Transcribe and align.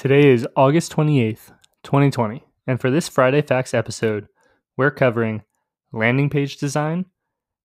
Today 0.00 0.30
is 0.30 0.48
August 0.56 0.96
28th, 0.96 1.52
2020, 1.82 2.42
and 2.66 2.80
for 2.80 2.90
this 2.90 3.06
Friday 3.06 3.42
Facts 3.42 3.74
episode, 3.74 4.28
we're 4.74 4.90
covering 4.90 5.42
landing 5.92 6.30
page 6.30 6.56
design, 6.56 7.04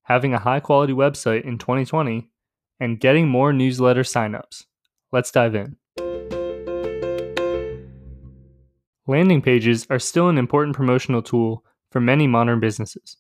having 0.04 0.34
a 0.34 0.40
high 0.40 0.60
quality 0.60 0.92
website 0.92 1.46
in 1.46 1.58
2020, 1.58 2.30
and 2.78 3.00
getting 3.00 3.30
more 3.30 3.54
newsletter 3.54 4.02
signups. 4.02 4.66
Let's 5.14 5.32
dive 5.32 5.56
in. 5.56 5.78
Landing 9.08 9.42
pages 9.42 9.88
are 9.90 9.98
still 9.98 10.28
an 10.28 10.38
important 10.38 10.76
promotional 10.76 11.22
tool 11.22 11.64
for 11.90 12.02
many 12.02 12.28
modern 12.28 12.60
businesses. 12.60 13.16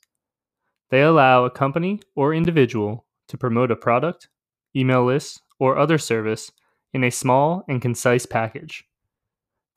They 0.89 1.03
allow 1.03 1.45
a 1.45 1.49
company 1.49 2.01
or 2.17 2.33
individual 2.33 3.05
to 3.29 3.37
promote 3.37 3.71
a 3.71 3.77
product, 3.77 4.27
email 4.75 5.05
list, 5.05 5.41
or 5.57 5.77
other 5.77 5.97
service 5.97 6.51
in 6.91 7.05
a 7.05 7.09
small 7.09 7.63
and 7.69 7.81
concise 7.81 8.25
package. 8.25 8.83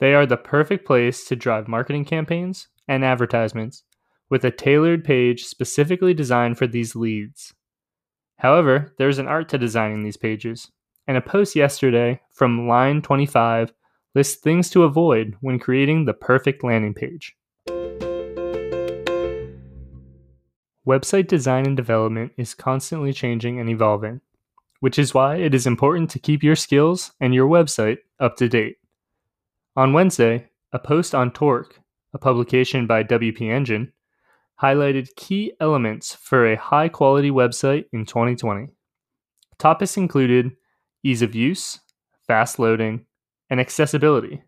They 0.00 0.14
are 0.14 0.26
the 0.26 0.36
perfect 0.36 0.86
place 0.86 1.24
to 1.26 1.36
drive 1.36 1.66
marketing 1.66 2.04
campaigns 2.04 2.68
and 2.86 3.04
advertisements 3.04 3.82
with 4.30 4.44
a 4.44 4.50
tailored 4.50 5.04
page 5.04 5.44
specifically 5.44 6.14
designed 6.14 6.56
for 6.56 6.66
these 6.66 6.94
leads. 6.94 7.54
However, 8.36 8.94
there's 8.98 9.18
an 9.18 9.26
art 9.26 9.48
to 9.48 9.58
designing 9.58 10.04
these 10.04 10.16
pages, 10.16 10.70
and 11.08 11.16
a 11.16 11.20
post 11.20 11.56
yesterday 11.56 12.20
from 12.30 12.68
Line 12.68 13.02
25 13.02 13.72
lists 14.14 14.40
things 14.40 14.70
to 14.70 14.84
avoid 14.84 15.36
when 15.40 15.58
creating 15.58 16.04
the 16.04 16.14
perfect 16.14 16.62
landing 16.62 16.94
page. 16.94 17.34
Website 20.86 21.26
design 21.26 21.66
and 21.66 21.76
development 21.76 22.32
is 22.36 22.54
constantly 22.54 23.12
changing 23.12 23.58
and 23.58 23.68
evolving, 23.68 24.20
which 24.80 24.98
is 24.98 25.12
why 25.12 25.36
it 25.36 25.54
is 25.54 25.66
important 25.66 26.08
to 26.10 26.18
keep 26.18 26.42
your 26.42 26.56
skills 26.56 27.12
and 27.20 27.34
your 27.34 27.48
website 27.48 27.98
up 28.20 28.36
to 28.36 28.48
date. 28.48 28.77
On 29.78 29.92
Wednesday, 29.92 30.48
a 30.72 30.78
post 30.80 31.14
on 31.14 31.30
Torque, 31.30 31.78
a 32.12 32.18
publication 32.18 32.88
by 32.88 33.04
WP 33.04 33.42
Engine, 33.42 33.92
highlighted 34.60 35.14
key 35.14 35.52
elements 35.60 36.16
for 36.16 36.44
a 36.44 36.56
high 36.56 36.88
quality 36.88 37.30
website 37.30 37.84
in 37.92 38.04
2020. 38.04 38.70
Topics 39.56 39.96
included 39.96 40.50
ease 41.04 41.22
of 41.22 41.36
use, 41.36 41.78
fast 42.26 42.58
loading, 42.58 43.06
and 43.50 43.60
accessibility, 43.60 44.42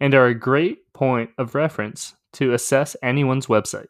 and 0.00 0.14
are 0.14 0.28
a 0.28 0.34
great 0.34 0.90
point 0.94 1.28
of 1.36 1.54
reference 1.54 2.14
to 2.32 2.54
assess 2.54 2.96
anyone's 3.02 3.48
website. 3.48 3.88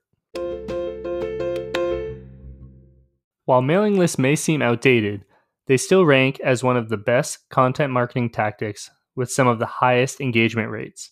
While 3.44 3.62
mailing 3.62 3.96
lists 3.96 4.18
may 4.18 4.34
seem 4.34 4.60
outdated, 4.60 5.24
they 5.68 5.76
still 5.76 6.04
rank 6.04 6.40
as 6.40 6.64
one 6.64 6.76
of 6.76 6.88
the 6.88 6.96
best 6.96 7.48
content 7.48 7.92
marketing 7.92 8.30
tactics 8.30 8.90
with 9.16 9.30
some 9.30 9.46
of 9.46 9.58
the 9.58 9.66
highest 9.66 10.20
engagement 10.20 10.70
rates. 10.70 11.10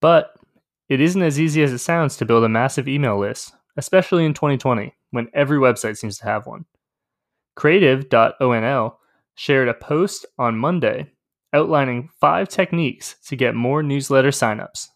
But 0.00 0.34
it 0.88 1.00
isn't 1.00 1.22
as 1.22 1.40
easy 1.40 1.62
as 1.62 1.72
it 1.72 1.78
sounds 1.78 2.16
to 2.16 2.26
build 2.26 2.44
a 2.44 2.48
massive 2.48 2.88
email 2.88 3.18
list, 3.18 3.52
especially 3.76 4.24
in 4.24 4.34
2020 4.34 4.94
when 5.10 5.28
every 5.32 5.58
website 5.58 5.96
seems 5.96 6.18
to 6.18 6.24
have 6.24 6.46
one. 6.46 6.64
Creative.onl 7.56 8.96
shared 9.36 9.68
a 9.68 9.74
post 9.74 10.26
on 10.38 10.58
Monday 10.58 11.10
outlining 11.52 12.10
five 12.20 12.48
techniques 12.48 13.16
to 13.26 13.36
get 13.36 13.54
more 13.54 13.82
newsletter 13.82 14.30
signups, 14.30 14.88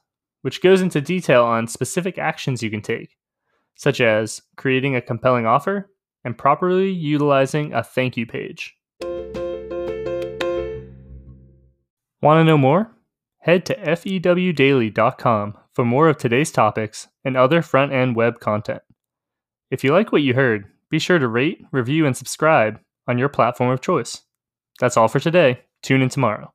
which 0.43 0.61
goes 0.61 0.83
into 0.83 1.01
detail 1.01 1.45
on 1.45 1.69
specific 1.69 2.19
actions 2.19 2.63
you 2.63 2.71
can 2.71 2.83
take, 2.83 3.17
such 3.77 4.01
as 4.01 4.43
creating 4.57 4.97
a 4.97 5.01
compelling 5.01 5.47
offer 5.47 5.91
and 6.25 6.37
properly 6.37 6.91
utilizing 6.91 7.73
a 7.73 7.83
thank 7.83 8.17
you 8.17 8.27
page. 8.27 8.78
Want 12.29 12.41
to 12.41 12.45
know 12.45 12.59
more? 12.59 12.95
Head 13.39 13.65
to 13.65 13.75
fewdaily.com 13.75 15.55
for 15.73 15.85
more 15.87 16.09
of 16.11 16.19
today's 16.19 16.51
topics 16.51 17.09
and 17.25 17.39
other 17.39 17.63
front 17.63 17.91
end 17.91 18.17
web 18.17 18.39
content. 18.39 18.83
If 19.71 19.83
you 19.83 19.95
like 19.95 20.13
what 20.13 20.21
you 20.21 20.35
heard, 20.35 20.67
be 20.91 20.99
sure 20.99 21.19
to 21.19 21.27
rate, 21.27 21.65
review, 21.73 22.05
and 22.05 22.15
subscribe 22.15 22.81
on 23.07 23.17
your 23.17 23.31
platform 23.31 23.71
of 23.71 23.81
choice. 23.81 24.25
That's 24.79 24.99
all 24.99 25.09
for 25.09 25.21
today. 25.21 25.61
Tune 25.83 26.03
in 26.03 26.11
tomorrow. 26.11 26.53